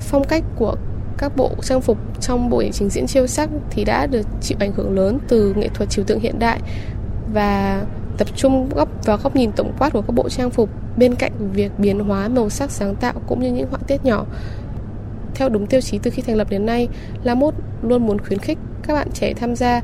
phong 0.00 0.24
cách 0.24 0.44
của 0.56 0.76
các 1.18 1.36
bộ 1.36 1.50
trang 1.62 1.80
phục 1.80 1.98
trong 2.20 2.50
buổi 2.50 2.70
trình 2.72 2.90
diễn 2.90 3.06
chiêu 3.06 3.26
sắc 3.26 3.50
thì 3.70 3.84
đã 3.84 4.06
được 4.06 4.26
chịu 4.40 4.58
ảnh 4.60 4.72
hưởng 4.72 4.94
lớn 4.94 5.18
từ 5.28 5.54
nghệ 5.56 5.68
thuật 5.68 5.90
trừu 5.90 6.04
tượng 6.04 6.20
hiện 6.20 6.38
đại 6.38 6.60
và 7.32 7.82
tập 8.18 8.28
trung 8.36 8.68
góc 8.74 8.88
vào 9.04 9.18
góc 9.22 9.36
nhìn 9.36 9.52
tổng 9.52 9.72
quát 9.78 9.92
của 9.92 10.02
các 10.02 10.12
bộ 10.12 10.28
trang 10.28 10.50
phục 10.50 10.70
bên 10.96 11.14
cạnh 11.14 11.32
việc 11.52 11.78
biến 11.78 12.00
hóa 12.00 12.28
màu 12.28 12.50
sắc 12.50 12.70
sáng 12.70 12.96
tạo 12.96 13.12
cũng 13.26 13.42
như 13.42 13.52
những 13.52 13.70
họa 13.70 13.80
tiết 13.86 14.04
nhỏ. 14.04 14.24
Theo 15.34 15.48
đúng 15.48 15.66
tiêu 15.66 15.80
chí 15.80 15.98
từ 15.98 16.10
khi 16.10 16.22
thành 16.22 16.36
lập 16.36 16.50
đến 16.50 16.66
nay, 16.66 16.88
La 17.24 17.34
Mốt 17.34 17.54
luôn 17.82 18.06
muốn 18.06 18.18
khuyến 18.18 18.38
khích 18.38 18.58
các 18.86 18.94
bạn 18.94 19.08
trẻ 19.14 19.32
tham 19.36 19.56
gia 19.56 19.80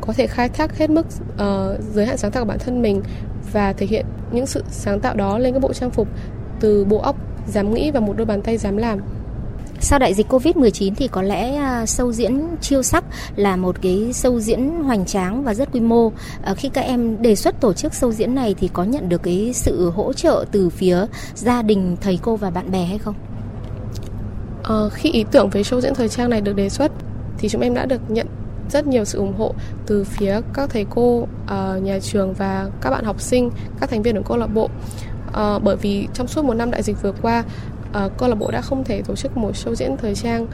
có 0.00 0.12
thể 0.12 0.26
khai 0.26 0.48
thác 0.48 0.78
hết 0.78 0.90
mức 0.90 1.06
uh, 1.06 1.80
giới 1.94 2.06
hạn 2.06 2.16
sáng 2.16 2.30
tạo 2.30 2.44
của 2.44 2.48
bản 2.48 2.58
thân 2.58 2.82
mình 2.82 3.02
và 3.52 3.72
thể 3.72 3.86
hiện 3.86 4.06
những 4.32 4.46
sự 4.46 4.64
sáng 4.70 5.00
tạo 5.00 5.14
đó 5.14 5.38
lên 5.38 5.52
các 5.52 5.62
bộ 5.62 5.72
trang 5.72 5.90
phục 5.90 6.08
từ 6.60 6.84
bộ 6.84 6.98
óc 6.98 7.16
dám 7.46 7.74
nghĩ 7.74 7.90
và 7.90 8.00
một 8.00 8.16
đôi 8.16 8.26
bàn 8.26 8.42
tay 8.42 8.58
dám 8.58 8.76
làm. 8.76 8.98
Sau 9.80 9.98
đại 9.98 10.14
dịch 10.14 10.32
Covid-19 10.32 10.94
thì 10.96 11.08
có 11.08 11.22
lẽ 11.22 11.60
uh, 11.82 11.88
sâu 11.88 12.12
diễn 12.12 12.40
chiêu 12.60 12.82
sắc 12.82 13.04
là 13.36 13.56
một 13.56 13.76
cái 13.82 14.10
sâu 14.12 14.40
diễn 14.40 14.70
hoành 14.82 15.06
tráng 15.06 15.44
và 15.44 15.54
rất 15.54 15.72
quy 15.72 15.80
mô. 15.80 16.06
Uh, 16.06 16.12
khi 16.56 16.68
các 16.68 16.80
em 16.80 17.22
đề 17.22 17.34
xuất 17.34 17.60
tổ 17.60 17.72
chức 17.72 17.94
sâu 17.94 18.12
diễn 18.12 18.34
này 18.34 18.54
thì 18.58 18.68
có 18.72 18.84
nhận 18.84 19.08
được 19.08 19.22
cái 19.22 19.50
sự 19.54 19.90
hỗ 19.90 20.12
trợ 20.12 20.44
từ 20.52 20.70
phía 20.70 21.06
gia 21.34 21.62
đình, 21.62 21.96
thầy 22.00 22.18
cô 22.22 22.36
và 22.36 22.50
bạn 22.50 22.70
bè 22.70 22.84
hay 22.84 22.98
không? 22.98 23.14
Uh, 24.60 24.92
khi 24.92 25.10
ý 25.10 25.24
tưởng 25.30 25.50
về 25.50 25.62
show 25.62 25.80
diễn 25.80 25.94
thời 25.94 26.08
trang 26.08 26.30
này 26.30 26.40
được 26.40 26.56
đề 26.56 26.68
xuất 26.68 26.92
thì 27.38 27.48
chúng 27.48 27.60
em 27.60 27.74
đã 27.74 27.86
được 27.86 28.00
nhận 28.10 28.26
rất 28.70 28.86
nhiều 28.86 29.04
sự 29.04 29.18
ủng 29.18 29.34
hộ 29.38 29.54
từ 29.86 30.04
phía 30.04 30.40
các 30.54 30.70
thầy 30.70 30.86
cô 30.90 31.28
ờ, 31.46 31.80
nhà 31.82 31.98
trường 31.98 32.34
và 32.34 32.68
các 32.80 32.90
bạn 32.90 33.04
học 33.04 33.20
sinh 33.20 33.50
các 33.80 33.90
thành 33.90 34.02
viên 34.02 34.16
của 34.16 34.22
câu 34.28 34.36
lạc 34.36 34.46
bộ. 34.46 34.70
Ờ, 35.32 35.58
bởi 35.58 35.76
vì 35.76 36.08
trong 36.14 36.26
suốt 36.26 36.44
một 36.44 36.54
năm 36.54 36.70
đại 36.70 36.82
dịch 36.82 37.02
vừa 37.02 37.12
qua 37.22 37.44
ờ, 37.92 38.10
câu 38.18 38.28
lạc 38.28 38.34
bộ 38.34 38.50
đã 38.50 38.60
không 38.60 38.84
thể 38.84 39.02
tổ 39.02 39.16
chức 39.16 39.36
một 39.36 39.50
show 39.54 39.74
diễn 39.74 39.96
thời 39.96 40.14
trang 40.14 40.46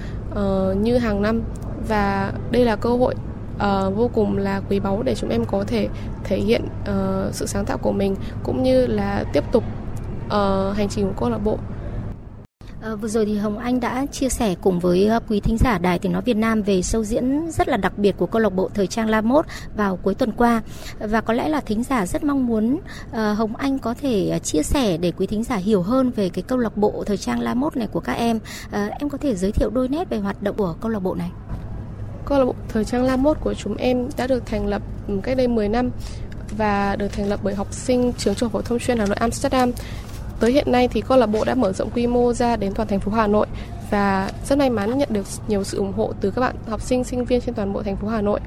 như 0.82 0.99
hàng 0.99 1.23
năm. 1.23 1.43
Và 1.88 2.32
đây 2.50 2.64
là 2.64 2.76
cơ 2.76 2.91
hội 2.91 3.14
uh, 3.56 3.97
vô 3.97 4.11
cùng 4.14 4.37
là 4.37 4.61
quý 4.69 4.81
báu 4.81 5.02
để 5.02 5.14
chúng 5.14 5.31
em 5.31 5.45
có 5.45 5.64
thể 5.66 5.88
thể 6.25 6.37
hiện 6.37 6.62
uh, 6.64 7.35
sự 7.35 7.47
sáng 7.47 7.64
tạo 7.64 7.78
của 7.78 7.92
mình 7.92 8.16
cũng 8.42 8.62
như 8.62 8.87
là 8.87 9.25
tiếp 9.33 9.45
tục 9.52 9.64
uh, 10.26 10.76
hành 10.76 10.88
trình 10.88 11.07
của 11.07 11.21
câu 11.21 11.31
lạc 11.31 11.38
bộ. 11.38 11.59
À, 12.82 12.94
vừa 12.94 13.08
rồi 13.08 13.26
thì 13.26 13.36
Hồng 13.36 13.58
Anh 13.58 13.80
đã 13.80 14.06
chia 14.06 14.28
sẻ 14.28 14.54
cùng 14.60 14.80
với 14.80 15.06
ờ, 15.06 15.20
quý 15.28 15.40
thính 15.40 15.56
giả 15.58 15.78
Đài 15.78 15.98
Tiếng 15.98 16.12
Nói 16.12 16.22
Việt 16.22 16.36
Nam 16.36 16.62
về 16.62 16.80
show 16.80 17.02
diễn 17.02 17.50
rất 17.50 17.68
là 17.68 17.76
đặc 17.76 17.98
biệt 17.98 18.16
của 18.16 18.26
câu 18.26 18.42
lạc 18.42 18.48
bộ 18.48 18.70
Thời 18.74 18.86
trang 18.86 19.08
La 19.08 19.20
Mốt 19.20 19.46
vào 19.76 19.96
cuối 19.96 20.14
tuần 20.14 20.32
qua. 20.32 20.62
Và 20.98 21.20
có 21.20 21.34
lẽ 21.34 21.48
là 21.48 21.60
thính 21.60 21.82
giả 21.82 22.06
rất 22.06 22.24
mong 22.24 22.46
muốn 22.46 22.80
à, 23.12 23.32
Hồng 23.32 23.56
Anh 23.56 23.78
có 23.78 23.94
thể 23.94 24.38
chia 24.38 24.62
sẻ 24.62 24.96
để 24.96 25.12
quý 25.16 25.26
thính 25.26 25.42
giả 25.42 25.56
hiểu 25.56 25.82
hơn 25.82 26.10
về 26.10 26.28
cái 26.28 26.42
câu 26.42 26.58
lạc 26.58 26.76
bộ 26.76 27.04
Thời 27.06 27.16
trang 27.16 27.40
La 27.40 27.54
Mốt 27.54 27.76
này 27.76 27.86
của 27.92 28.00
các 28.00 28.12
em. 28.12 28.40
À, 28.70 28.90
em 28.98 29.08
có 29.08 29.18
thể 29.18 29.34
giới 29.34 29.52
thiệu 29.52 29.70
đôi 29.70 29.88
nét 29.88 30.10
về 30.10 30.18
hoạt 30.18 30.42
động 30.42 30.56
của 30.56 30.74
câu 30.80 30.90
lạc 30.90 31.00
bộ 31.00 31.14
này. 31.14 31.30
Câu 32.24 32.38
lạc 32.38 32.44
bộ 32.44 32.54
Thời 32.68 32.84
trang 32.84 33.02
La 33.02 33.16
Mốt 33.16 33.36
của 33.40 33.54
chúng 33.54 33.76
em 33.76 34.08
đã 34.16 34.26
được 34.26 34.46
thành 34.46 34.66
lập 34.66 34.82
ừ, 35.08 35.20
cách 35.22 35.36
đây 35.36 35.48
10 35.48 35.68
năm 35.68 35.90
và 36.56 36.96
được 36.96 37.08
thành 37.12 37.28
lập 37.28 37.40
bởi 37.42 37.54
học 37.54 37.72
sinh 37.72 38.12
trường 38.18 38.34
trung 38.34 38.46
học 38.46 38.52
phổ 38.52 38.68
thông 38.68 38.78
chuyên 38.78 38.98
Hà 38.98 39.06
Nội 39.06 39.16
Amsterdam 39.20 39.72
Tới 40.42 40.52
hiện 40.52 40.72
nay 40.72 40.88
thì 40.88 41.00
câu 41.00 41.18
lạc 41.18 41.26
bộ 41.26 41.44
đã 41.44 41.54
mở 41.54 41.72
rộng 41.72 41.90
quy 41.94 42.06
mô 42.06 42.32
ra 42.32 42.56
đến 42.56 42.72
toàn 42.75 42.88
thành 42.88 43.00
phố 43.00 43.12
Hà 43.12 43.26
Nội 43.26 43.46
và 43.90 44.30
rất 44.44 44.58
may 44.58 44.70
mắn 44.70 44.99
nhận 44.99 45.08
được 45.12 45.26
nhiều 45.49 45.64
sự 45.64 45.78
ủng 45.78 45.92
hộ 45.92 46.12
từ 46.20 46.30
các 46.30 46.40
bạn 46.40 46.56
học 46.68 46.80
sinh, 46.80 47.04
sinh 47.04 47.25
viên 47.25 47.40
trên 47.40 47.54
toàn 47.54 47.72
bộ 47.72 47.82
thành 47.82 47.96
phố 47.96 48.08
Hà 48.08 48.20
Nội. 48.20 48.40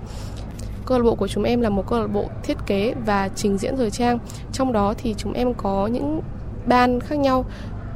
Câu 0.85 0.97
lạc 0.97 1.03
bộ 1.03 1.15
của 1.15 1.27
chúng 1.27 1.43
em 1.43 1.61
là 1.61 1.69
một 1.69 1.87
câu 1.87 1.99
lạc 1.99 2.07
bộ 2.07 2.25
thiết 2.43 2.57
kế 2.65 2.93
và 3.05 3.29
trình 3.35 3.57
diễn 3.57 3.77
thời 3.77 3.91
trang. 3.91 4.19
Trong 4.51 4.73
đó 4.73 4.93
thì 4.97 5.15
chúng 5.17 5.33
em 5.33 5.53
có 5.53 5.87
những 5.87 6.21
ban 6.65 6.99
khác 6.99 7.15
nhau, 7.15 7.45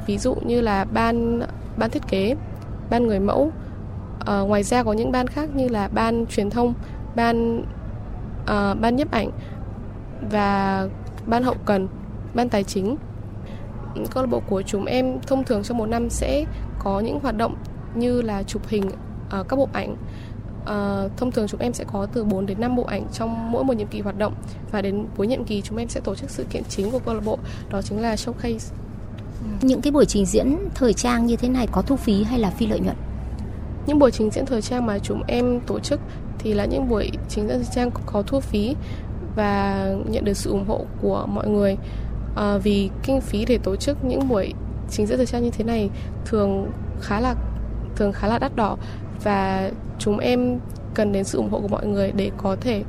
ví 0.06 0.18
dụ 0.18 0.36
như 0.36 0.62
là 0.62 0.86
ban 0.86 1.42
ban 1.78 1.90
thiết 1.90 2.04
kế, 2.10 2.36
ban 2.90 3.08
người 3.08 3.20
mẫu. 3.20 3.52
À, 4.26 4.40
ngoài 4.40 4.64
ra 4.64 4.84
có 4.84 4.94
những 4.94 5.12
ban 5.12 5.28
khác 5.28 5.50
như 5.56 5.68
là 5.68 5.88
ban 5.88 6.26
truyền 6.26 6.50
thông, 6.50 6.74
ban 7.16 7.64
à, 8.46 8.74
ban 8.74 8.96
nhiếp 8.96 9.12
ảnh 9.12 9.30
và 10.32 10.88
ban 11.26 11.44
hậu 11.44 11.56
cần, 11.66 11.88
ban 12.34 12.50
tài 12.50 12.64
chính. 12.64 12.98
Câu 13.96 14.24
lạc 14.24 14.30
bộ 14.30 14.42
của 14.50 14.62
chúng 14.62 14.86
em 14.86 15.20
thông 15.28 15.44
thường 15.44 15.64
trong 15.64 15.78
một 15.78 15.86
năm 15.86 16.10
sẽ 16.10 16.46
có 16.80 17.00
những 17.00 17.20
hoạt 17.20 17.38
động 17.38 17.56
như 17.96 18.22
là 18.22 18.44
chụp 18.44 18.68
hình 18.68 18.88
uh, 18.88 19.48
các 19.48 19.56
bộ 19.56 19.70
ảnh. 19.74 19.96
Uh, 20.62 21.18
thông 21.18 21.32
thường 21.32 21.48
chúng 21.48 21.60
em 21.60 21.74
sẽ 21.74 21.84
có 21.94 22.08
từ 22.14 22.24
4 22.24 22.46
đến 22.46 22.62
5 22.62 22.76
bộ 22.76 22.84
ảnh 22.84 23.06
trong 23.14 23.52
mỗi 23.52 23.64
một 23.64 23.74
nhiệm 23.74 23.88
kỳ 23.88 24.02
hoạt 24.02 24.18
động 24.18 24.34
và 24.72 24.82
đến 24.82 25.06
cuối 25.18 25.28
nhiệm 25.28 25.44
kỳ 25.44 25.62
chúng 25.62 25.78
em 25.78 25.90
sẽ 25.90 26.00
tổ 26.00 26.16
chức 26.16 26.30
sự 26.30 26.46
kiện 26.50 26.64
chính 26.70 26.92
của 26.92 27.00
câu 27.00 27.14
lạc 27.14 27.26
bộ 27.26 27.38
đó 27.70 27.82
chính 27.82 28.02
là 28.02 28.16
showcase. 28.16 28.74
Những 29.62 29.82
cái 29.82 29.92
buổi 29.92 30.06
trình 30.06 30.26
diễn 30.26 30.58
thời 30.76 30.94
trang 30.94 31.26
như 31.26 31.36
thế 31.36 31.50
này 31.50 31.68
có 31.72 31.82
thu 31.82 31.96
phí 31.96 32.24
hay 32.24 32.40
là 32.40 32.50
phi 32.50 32.68
lợi 32.68 32.80
nhuận? 32.80 32.96
Những 33.88 34.00
buổi 34.00 34.12
trình 34.12 34.30
diễn 34.32 34.46
thời 34.46 34.62
trang 34.62 34.86
mà 34.86 35.00
chúng 35.00 35.24
em 35.28 35.60
tổ 35.68 35.80
chức 35.80 36.00
thì 36.40 36.54
là 36.54 36.66
những 36.66 36.90
buổi 36.90 37.12
trình 37.30 37.48
diễn 37.48 37.58
thời 37.58 37.74
trang 37.76 37.92
có 38.06 38.22
thu 38.22 38.40
phí 38.40 38.76
và 39.36 39.86
nhận 40.10 40.26
được 40.26 40.38
sự 40.38 40.52
ủng 40.52 40.66
hộ 40.68 40.86
của 41.02 41.26
mọi 41.28 41.48
người 41.48 41.78
à, 42.36 42.58
vì 42.58 42.90
kinh 43.04 43.22
phí 43.22 43.46
để 43.46 43.58
tổ 43.64 43.76
chức 43.76 44.04
những 44.04 44.28
buổi 44.28 44.54
trình 44.90 45.06
diễn 45.06 45.18
thời 45.18 45.26
trang 45.26 45.44
như 45.44 45.50
thế 45.50 45.64
này 45.64 45.90
thường 46.26 46.72
khá 47.02 47.20
là 47.20 47.36
thường 47.96 48.12
khá 48.12 48.28
là 48.28 48.40
đắt 48.40 48.56
đỏ. 48.56 48.78
Và 49.24 49.72
chúng 50.00 50.20
em 50.20 50.60
cần 50.94 51.12
đến 51.12 51.24
sự 51.24 51.38
ủng 51.38 51.50
hộ 51.50 51.60
của 51.60 51.68
mọi 51.68 51.88
người 51.88 52.12
để 52.12 52.32
có 52.38 52.56
thể 52.62 52.84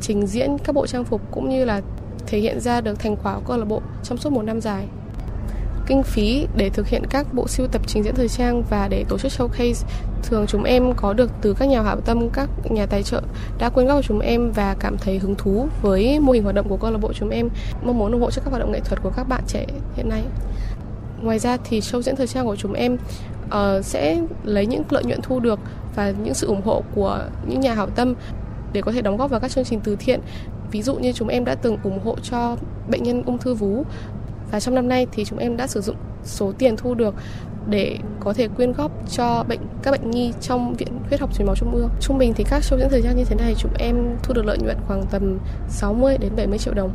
trình 0.00 0.26
diễn 0.26 0.58
các 0.64 0.74
bộ 0.74 0.86
trang 0.86 1.04
phục 1.04 1.20
cũng 1.30 1.48
như 1.48 1.64
là 1.64 1.80
thể 2.26 2.38
hiện 2.38 2.60
ra 2.60 2.80
được 2.80 2.98
thành 2.98 3.16
quả 3.16 3.34
của 3.34 3.42
câu 3.46 3.56
lạc 3.56 3.64
bộ 3.64 3.82
trong 4.02 4.18
suốt 4.18 4.32
một 4.32 4.42
năm 4.42 4.60
dài 4.60 4.86
kinh 5.90 6.02
phí 6.02 6.46
để 6.56 6.70
thực 6.70 6.88
hiện 6.88 7.02
các 7.10 7.34
bộ 7.34 7.48
siêu 7.48 7.66
tập 7.66 7.82
trình 7.86 8.02
diễn 8.02 8.14
thời 8.14 8.28
trang 8.28 8.62
và 8.70 8.88
để 8.88 9.04
tổ 9.08 9.18
chức 9.18 9.32
showcase 9.32 9.84
thường 10.22 10.46
chúng 10.48 10.64
em 10.64 10.92
có 10.96 11.12
được 11.12 11.30
từ 11.40 11.54
các 11.54 11.66
nhà 11.66 11.82
hảo 11.82 12.00
tâm, 12.00 12.30
các 12.30 12.48
nhà 12.70 12.86
tài 12.86 13.02
trợ 13.02 13.22
đã 13.58 13.68
quyên 13.68 13.86
góp 13.86 13.96
cho 13.96 14.02
chúng 14.02 14.20
em 14.20 14.52
và 14.52 14.76
cảm 14.80 14.98
thấy 14.98 15.18
hứng 15.18 15.34
thú 15.34 15.68
với 15.82 16.20
mô 16.20 16.32
hình 16.32 16.42
hoạt 16.42 16.54
động 16.54 16.68
của 16.68 16.76
câu 16.76 16.90
lạc 16.90 16.98
bộ 16.98 17.12
chúng 17.12 17.30
em 17.30 17.48
mong 17.84 17.98
muốn 17.98 18.12
ủng 18.12 18.20
hộ 18.20 18.30
cho 18.30 18.42
các 18.44 18.50
hoạt 18.50 18.60
động 18.60 18.72
nghệ 18.72 18.80
thuật 18.80 19.02
của 19.02 19.10
các 19.16 19.28
bạn 19.28 19.42
trẻ 19.46 19.66
hiện 19.96 20.08
nay. 20.08 20.22
Ngoài 21.22 21.38
ra 21.38 21.56
thì 21.64 21.80
show 21.80 22.02
diễn 22.02 22.16
thời 22.16 22.26
trang 22.26 22.46
của 22.46 22.56
chúng 22.56 22.72
em 22.72 22.96
uh, 23.46 23.84
sẽ 23.84 24.20
lấy 24.44 24.66
những 24.66 24.82
lợi 24.90 25.04
nhuận 25.04 25.20
thu 25.22 25.40
được 25.40 25.58
và 25.96 26.10
những 26.10 26.34
sự 26.34 26.46
ủng 26.46 26.62
hộ 26.64 26.82
của 26.94 27.28
những 27.46 27.60
nhà 27.60 27.74
hảo 27.74 27.86
tâm 27.86 28.14
để 28.72 28.82
có 28.82 28.92
thể 28.92 29.02
đóng 29.02 29.16
góp 29.16 29.30
vào 29.30 29.40
các 29.40 29.50
chương 29.50 29.64
trình 29.64 29.80
từ 29.84 29.96
thiện. 29.96 30.20
Ví 30.70 30.82
dụ 30.82 30.94
như 30.94 31.12
chúng 31.12 31.28
em 31.28 31.44
đã 31.44 31.54
từng 31.54 31.76
ủng 31.82 32.00
hộ 32.04 32.16
cho 32.22 32.56
bệnh 32.88 33.02
nhân 33.02 33.22
ung 33.26 33.38
thư 33.38 33.54
vú 33.54 33.84
và 34.50 34.60
trong 34.60 34.74
năm 34.74 34.88
nay 34.88 35.06
thì 35.12 35.24
chúng 35.24 35.38
em 35.38 35.56
đã 35.56 35.66
sử 35.66 35.80
dụng 35.80 35.96
số 36.24 36.52
tiền 36.58 36.76
thu 36.76 36.94
được 36.94 37.14
để 37.68 37.98
có 38.20 38.32
thể 38.32 38.48
quyên 38.48 38.72
góp 38.72 38.92
cho 39.10 39.44
bệnh 39.48 39.60
các 39.82 39.90
bệnh 39.90 40.10
nhi 40.10 40.32
trong 40.40 40.74
viện 40.74 40.88
huyết 41.08 41.20
học 41.20 41.34
truyền 41.34 41.46
máu 41.46 41.56
trung 41.56 41.74
ương. 41.74 41.90
Trung 42.00 42.18
bình 42.18 42.32
thì 42.36 42.44
các 42.44 42.62
show 42.62 42.78
những 42.78 42.88
thời 42.90 43.02
gian 43.02 43.16
như 43.16 43.24
thế 43.24 43.36
này 43.36 43.54
chúng 43.58 43.72
em 43.78 44.16
thu 44.22 44.34
được 44.34 44.44
lợi 44.44 44.58
nhuận 44.58 44.76
khoảng 44.86 45.06
tầm 45.10 45.38
60 45.68 46.18
đến 46.18 46.32
70 46.36 46.58
triệu 46.58 46.74
đồng. 46.74 46.90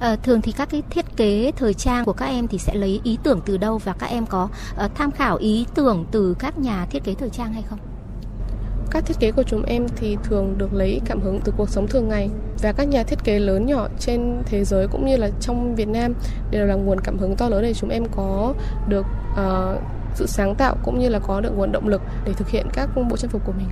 À, 0.00 0.16
thường 0.22 0.42
thì 0.42 0.52
các 0.52 0.70
cái 0.70 0.82
thiết 0.90 1.16
kế 1.16 1.52
thời 1.56 1.74
trang 1.74 2.04
của 2.04 2.12
các 2.12 2.26
em 2.26 2.48
thì 2.48 2.58
sẽ 2.58 2.74
lấy 2.74 3.00
ý 3.04 3.18
tưởng 3.22 3.40
từ 3.46 3.56
đâu 3.56 3.78
và 3.78 3.92
các 3.98 4.06
em 4.06 4.26
có 4.26 4.48
uh, 4.84 4.94
tham 4.94 5.10
khảo 5.10 5.36
ý 5.36 5.66
tưởng 5.74 6.04
từ 6.10 6.36
các 6.38 6.58
nhà 6.58 6.86
thiết 6.90 7.04
kế 7.04 7.14
thời 7.14 7.30
trang 7.30 7.52
hay 7.52 7.62
không? 7.62 7.78
Các 8.90 9.06
thiết 9.06 9.14
kế 9.20 9.32
của 9.32 9.42
chúng 9.42 9.62
em 9.64 9.86
thì 9.96 10.16
thường 10.22 10.54
được 10.58 10.74
lấy 10.74 11.00
cảm 11.04 11.20
hứng 11.20 11.40
từ 11.44 11.52
cuộc 11.56 11.68
sống 11.68 11.88
thường 11.88 12.08
ngày. 12.08 12.30
Và 12.62 12.72
các 12.72 12.88
nhà 12.88 13.02
thiết 13.02 13.24
kế 13.24 13.38
lớn 13.38 13.66
nhỏ 13.66 13.88
trên 13.98 14.42
thế 14.46 14.64
giới 14.64 14.88
cũng 14.88 15.06
như 15.06 15.16
là 15.16 15.30
trong 15.40 15.74
Việt 15.74 15.88
Nam 15.88 16.14
đều 16.50 16.66
là 16.66 16.74
nguồn 16.74 17.00
cảm 17.00 17.18
hứng 17.18 17.36
to 17.36 17.48
lớn 17.48 17.62
để 17.62 17.74
chúng 17.74 17.90
em 17.90 18.04
có 18.16 18.54
được 18.88 19.06
uh, 19.32 19.82
sự 20.14 20.26
sáng 20.26 20.54
tạo 20.54 20.76
cũng 20.84 20.98
như 20.98 21.08
là 21.08 21.18
có 21.18 21.40
được 21.40 21.50
nguồn 21.56 21.72
động 21.72 21.88
lực 21.88 22.02
để 22.24 22.32
thực 22.32 22.48
hiện 22.48 22.66
các 22.72 22.90
bộ 23.10 23.16
trang 23.16 23.30
phục 23.30 23.44
của 23.44 23.52
mình. 23.58 23.68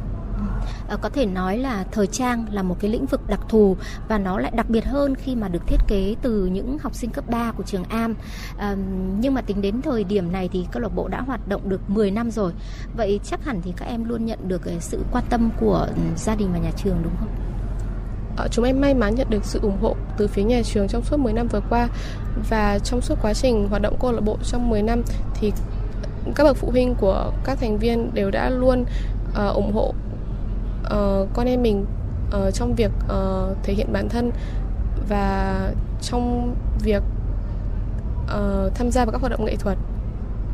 Ờ, 0.88 0.96
có 0.96 1.08
thể 1.08 1.26
nói 1.26 1.58
là 1.58 1.84
thời 1.92 2.06
trang 2.06 2.46
là 2.50 2.62
một 2.62 2.76
cái 2.80 2.90
lĩnh 2.90 3.06
vực 3.06 3.20
đặc 3.28 3.40
thù 3.48 3.76
và 4.08 4.18
nó 4.18 4.38
lại 4.38 4.52
đặc 4.54 4.70
biệt 4.70 4.84
hơn 4.84 5.14
khi 5.14 5.34
mà 5.34 5.48
được 5.48 5.66
thiết 5.66 5.80
kế 5.88 6.14
từ 6.22 6.46
những 6.46 6.78
học 6.78 6.94
sinh 6.94 7.10
cấp 7.10 7.24
3 7.30 7.52
của 7.52 7.62
trường 7.62 7.84
Am. 7.84 8.14
À, 8.58 8.76
nhưng 9.20 9.34
mà 9.34 9.40
tính 9.40 9.62
đến 9.62 9.82
thời 9.82 10.04
điểm 10.04 10.32
này 10.32 10.48
thì 10.52 10.66
câu 10.72 10.82
lạc 10.82 10.94
bộ 10.94 11.08
đã 11.08 11.20
hoạt 11.20 11.48
động 11.48 11.68
được 11.68 11.90
10 11.90 12.10
năm 12.10 12.30
rồi. 12.30 12.52
Vậy 12.96 13.20
chắc 13.24 13.44
hẳn 13.44 13.60
thì 13.62 13.72
các 13.76 13.86
em 13.86 14.04
luôn 14.04 14.26
nhận 14.26 14.38
được 14.48 14.64
ờ, 14.66 14.72
sự 14.80 15.04
quan 15.12 15.24
tâm 15.30 15.50
của 15.60 15.86
ừ, 15.96 16.02
gia 16.16 16.34
đình 16.34 16.52
và 16.52 16.58
nhà 16.58 16.70
trường 16.76 16.96
đúng 17.02 17.12
không? 17.20 17.28
Ờ, 18.36 18.48
chúng 18.50 18.64
em 18.64 18.80
may 18.80 18.94
mắn 18.94 19.14
nhận 19.14 19.30
được 19.30 19.44
sự 19.44 19.60
ủng 19.62 19.78
hộ 19.80 19.96
từ 20.16 20.26
phía 20.26 20.42
nhà 20.42 20.62
trường 20.64 20.88
trong 20.88 21.02
suốt 21.02 21.16
10 21.16 21.32
năm 21.32 21.48
vừa 21.48 21.60
qua 21.70 21.88
và 22.48 22.78
trong 22.78 23.00
suốt 23.00 23.18
quá 23.22 23.34
trình 23.34 23.68
hoạt 23.68 23.82
động 23.82 23.96
câu 24.00 24.12
lạc 24.12 24.20
bộ 24.20 24.38
trong 24.44 24.70
10 24.70 24.82
năm 24.82 25.02
thì 25.34 25.52
các 26.34 26.44
bậc 26.44 26.56
phụ 26.56 26.70
huynh 26.70 26.94
của 26.94 27.32
các 27.44 27.58
thành 27.60 27.78
viên 27.78 28.14
đều 28.14 28.30
đã 28.30 28.50
luôn 28.50 28.84
uh, 29.30 29.54
ủng 29.54 29.72
hộ 29.72 29.94
uh, 30.84 31.28
con 31.34 31.46
em 31.46 31.62
mình 31.62 31.86
uh, 32.28 32.54
trong 32.54 32.74
việc 32.74 32.90
uh, 33.04 33.56
thể 33.62 33.74
hiện 33.74 33.92
bản 33.92 34.08
thân 34.08 34.30
và 35.08 35.70
trong 36.02 36.54
việc 36.82 37.02
uh, 38.24 38.74
tham 38.74 38.90
gia 38.90 39.04
vào 39.04 39.12
các 39.12 39.20
hoạt 39.20 39.30
động 39.30 39.44
nghệ 39.44 39.56
thuật 39.56 39.78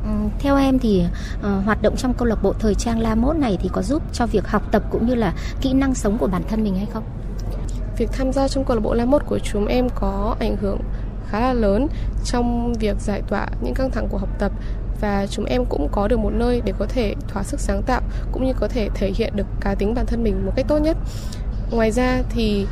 Ừ, 0.05 0.11
theo 0.39 0.57
em 0.57 0.79
thì 0.79 1.05
uh, 1.39 1.65
hoạt 1.65 1.83
động 1.83 1.97
trong 1.97 2.15
câu 2.15 2.29
lạc 2.29 2.43
bộ 2.43 2.53
thời 2.59 2.75
trang 2.75 3.01
La 3.01 3.15
Mốt 3.15 3.37
này 3.37 3.59
thì 3.61 3.69
có 3.73 3.83
giúp 3.83 4.03
cho 4.13 4.27
việc 4.27 4.49
học 4.49 4.63
tập 4.73 4.83
cũng 4.91 5.07
như 5.07 5.15
là 5.15 5.35
kỹ 5.61 5.73
năng 5.73 5.95
sống 5.95 6.19
của 6.19 6.27
bản 6.27 6.43
thân 6.49 6.65
mình 6.65 6.77
hay 6.77 6.87
không? 6.93 7.05
Việc 7.97 8.13
tham 8.13 8.33
gia 8.33 8.49
trong 8.49 8.65
câu 8.65 8.77
lạc 8.77 8.81
bộ 8.83 8.95
La 8.95 9.05
Mốt 9.05 9.23
của 9.27 9.39
chúng 9.39 9.67
em 9.67 9.89
có 9.95 10.37
ảnh 10.41 10.57
hưởng 10.57 10.79
khá 11.29 11.41
là 11.41 11.53
lớn 11.53 11.87
trong 12.25 12.73
việc 12.75 12.97
giải 13.01 13.23
tỏa 13.29 13.47
những 13.61 13.75
căng 13.75 13.91
thẳng 13.91 14.09
của 14.09 14.19
học 14.19 14.29
tập 14.39 14.53
và 15.01 15.27
chúng 15.31 15.45
em 15.45 15.65
cũng 15.65 15.89
có 15.93 16.09
được 16.09 16.19
một 16.19 16.33
nơi 16.33 16.63
để 16.65 16.73
có 16.79 16.87
thể 16.87 17.15
thỏa 17.29 17.43
sức 17.43 17.61
sáng 17.61 17.83
tạo 17.83 18.01
cũng 18.33 18.45
như 18.45 18.53
có 18.61 18.69
thể 18.69 18.89
thể 18.95 19.13
hiện 19.15 19.33
được 19.37 19.47
cá 19.61 19.75
tính 19.75 19.95
bản 19.95 20.07
thân 20.07 20.23
mình 20.23 20.47
một 20.47 20.53
cách 20.57 20.67
tốt 20.69 20.79
nhất. 20.79 20.97
Ngoài 21.71 21.91
ra 21.91 22.23
thì 22.31 22.67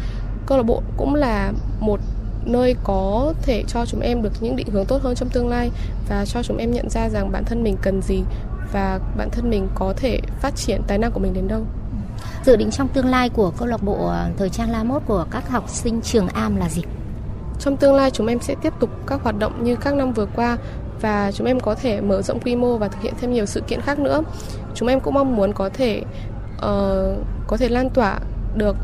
câu 0.47 0.59
lạc 0.59 0.65
bộ 0.65 0.83
cũng 0.97 1.15
là 1.15 1.53
một 1.81 2.01
nơi 2.45 2.77
có 2.85 3.35
thể 3.43 3.65
cho 3.69 3.87
chúng 3.87 4.01
em 4.01 4.23
được 4.23 4.33
những 4.41 4.57
định 4.57 4.71
hướng 4.71 4.87
tốt 4.87 5.03
hơn 5.03 5.15
trong 5.15 5.29
tương 5.29 5.49
lai 5.49 5.71
và 6.09 6.27
cho 6.27 6.43
chúng 6.43 6.57
em 6.57 6.71
nhận 6.71 6.91
ra 6.91 7.09
rằng 7.09 7.33
bản 7.33 7.45
thân 7.45 7.63
mình 7.63 7.77
cần 7.83 8.03
gì 8.03 8.23
và 8.73 9.01
bản 9.17 9.29
thân 9.31 9.51
mình 9.51 9.69
có 9.75 9.95
thể 9.97 10.21
phát 10.41 10.57
triển 10.57 10.83
tài 10.87 10.99
năng 10.99 11.13
của 11.13 11.21
mình 11.21 11.35
đến 11.35 11.49
đâu. 11.49 11.65
Dự 12.45 12.57
định 12.57 12.71
trong 12.71 12.89
tương 12.89 13.07
lai 13.07 13.29
của 13.29 13.51
câu 13.51 13.69
lạc 13.69 13.83
bộ 13.83 14.07
ờ, 14.07 14.31
thời 14.37 14.51
trang 14.51 14.71
La 14.71 14.85
Mốt 14.85 15.03
của 15.07 15.27
các 15.31 15.49
học 15.49 15.69
sinh 15.69 16.01
trường 16.01 16.29
Am 16.29 16.57
là 16.57 16.69
gì? 16.69 16.83
Trong 17.61 17.77
tương 17.77 17.95
lai 17.95 18.11
chúng 18.11 18.27
em 18.27 18.41
sẽ 18.41 18.55
tiếp 18.63 18.73
tục 18.81 18.91
các 19.07 19.23
hoạt 19.23 19.39
động 19.39 19.65
như 19.65 19.77
các 19.77 19.95
năm 19.95 20.13
vừa 20.13 20.27
qua 20.27 20.57
và 21.01 21.33
chúng 21.33 21.47
em 21.47 21.61
có 21.61 21.75
thể 21.75 22.01
mở 22.01 22.23
rộng 22.23 22.41
quy 22.41 22.57
mô 22.57 22.79
và 22.79 22.89
thực 22.89 23.03
hiện 23.03 23.15
thêm 23.21 23.33
nhiều 23.33 23.47
sự 23.47 23.61
kiện 23.61 23.81
khác 23.81 23.99
nữa. 23.99 24.23
Chúng 24.75 24.89
em 24.89 25.01
cũng 25.01 25.15
mong 25.15 25.37
muốn 25.37 25.53
có 25.53 25.69
thể 25.69 26.03
uh, 26.57 27.19
có 27.47 27.57
thể 27.59 27.69
lan 27.69 27.91
tỏa 27.91 28.19
được 28.57 28.77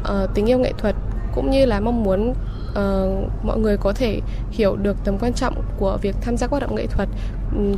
uh, 0.00 0.30
tình 0.34 0.46
yêu 0.46 0.58
nghệ 0.58 0.72
thuật 0.78 0.94
cũng 1.34 1.50
như 1.50 1.66
là 1.66 1.80
mong 1.80 2.02
muốn 2.02 2.30
uh, 2.30 3.44
mọi 3.44 3.58
người 3.58 3.76
có 3.76 3.92
thể 3.92 4.20
hiểu 4.50 4.76
được 4.76 4.96
tầm 5.04 5.18
quan 5.18 5.32
trọng 5.32 5.62
của 5.78 5.98
việc 6.02 6.16
tham 6.20 6.36
gia 6.36 6.46
các 6.46 6.50
hoạt 6.50 6.62
động 6.62 6.74
nghệ 6.74 6.86
thuật 6.86 7.08
um, 7.56 7.76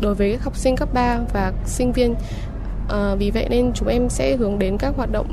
đối 0.00 0.14
với 0.14 0.32
các 0.32 0.44
học 0.44 0.56
sinh 0.56 0.76
cấp 0.76 0.88
3 0.94 1.18
và 1.32 1.52
sinh 1.66 1.92
viên. 1.92 2.14
Uh, 2.84 3.18
vì 3.18 3.30
vậy 3.30 3.46
nên 3.50 3.72
chúng 3.74 3.88
em 3.88 4.08
sẽ 4.08 4.36
hướng 4.36 4.58
đến 4.58 4.76
các 4.78 4.94
hoạt 4.96 5.12
động 5.12 5.28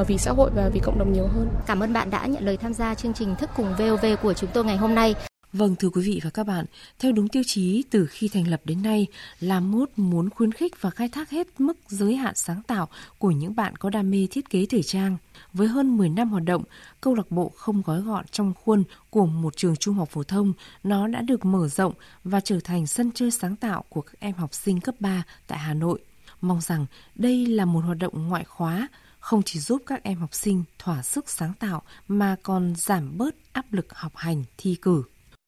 uh, 0.00 0.06
vì 0.06 0.18
xã 0.18 0.32
hội 0.32 0.50
và 0.54 0.68
vì 0.68 0.80
cộng 0.80 0.98
đồng 0.98 1.12
nhiều 1.12 1.26
hơn. 1.26 1.48
Cảm 1.66 1.80
ơn 1.80 1.92
bạn 1.92 2.10
đã 2.10 2.26
nhận 2.26 2.44
lời 2.44 2.56
tham 2.56 2.74
gia 2.74 2.94
chương 2.94 3.14
trình 3.14 3.34
Thức 3.36 3.50
cùng 3.56 3.74
VOV 3.78 4.04
của 4.22 4.34
chúng 4.34 4.50
tôi 4.52 4.64
ngày 4.64 4.76
hôm 4.76 4.94
nay. 4.94 5.14
Vâng 5.52 5.76
thưa 5.76 5.90
quý 5.90 6.02
vị 6.02 6.20
và 6.24 6.30
các 6.30 6.46
bạn, 6.46 6.66
theo 6.98 7.12
đúng 7.12 7.28
tiêu 7.28 7.42
chí 7.46 7.84
từ 7.90 8.06
khi 8.06 8.28
thành 8.28 8.48
lập 8.48 8.60
đến 8.64 8.82
nay, 8.82 9.06
Lam 9.40 9.72
Mốt 9.72 9.90
muốn 9.96 10.30
khuyến 10.30 10.52
khích 10.52 10.80
và 10.80 10.90
khai 10.90 11.08
thác 11.08 11.30
hết 11.30 11.60
mức 11.60 11.78
giới 11.88 12.16
hạn 12.16 12.34
sáng 12.36 12.62
tạo 12.62 12.88
của 13.18 13.30
những 13.30 13.56
bạn 13.56 13.76
có 13.76 13.90
đam 13.90 14.10
mê 14.10 14.26
thiết 14.30 14.50
kế 14.50 14.66
thời 14.66 14.82
trang. 14.82 15.16
Với 15.52 15.68
hơn 15.68 15.96
10 15.96 16.08
năm 16.08 16.30
hoạt 16.30 16.44
động, 16.44 16.64
câu 17.00 17.14
lạc 17.14 17.30
bộ 17.30 17.52
không 17.56 17.82
gói 17.82 18.00
gọn 18.00 18.24
trong 18.30 18.52
khuôn 18.64 18.84
của 19.10 19.26
một 19.26 19.56
trường 19.56 19.76
trung 19.76 19.94
học 19.94 20.08
phổ 20.10 20.22
thông, 20.22 20.52
nó 20.82 21.06
đã 21.06 21.20
được 21.22 21.44
mở 21.44 21.68
rộng 21.68 21.92
và 22.24 22.40
trở 22.40 22.60
thành 22.64 22.86
sân 22.86 23.10
chơi 23.14 23.30
sáng 23.30 23.56
tạo 23.56 23.84
của 23.88 24.00
các 24.00 24.14
em 24.18 24.34
học 24.34 24.54
sinh 24.54 24.80
cấp 24.80 24.94
3 25.00 25.22
tại 25.46 25.58
Hà 25.58 25.74
Nội. 25.74 26.00
Mong 26.40 26.60
rằng 26.60 26.86
đây 27.14 27.46
là 27.46 27.64
một 27.64 27.80
hoạt 27.80 27.98
động 27.98 28.28
ngoại 28.28 28.44
khóa, 28.44 28.88
không 29.18 29.42
chỉ 29.42 29.58
giúp 29.58 29.82
các 29.86 30.02
em 30.02 30.18
học 30.18 30.34
sinh 30.34 30.64
thỏa 30.78 31.02
sức 31.02 31.30
sáng 31.30 31.54
tạo 31.54 31.82
mà 32.08 32.36
còn 32.42 32.74
giảm 32.76 33.18
bớt 33.18 33.34
áp 33.52 33.72
lực 33.72 33.94
học 33.94 34.12
hành, 34.16 34.44
thi 34.58 34.76
cử. 34.82 35.04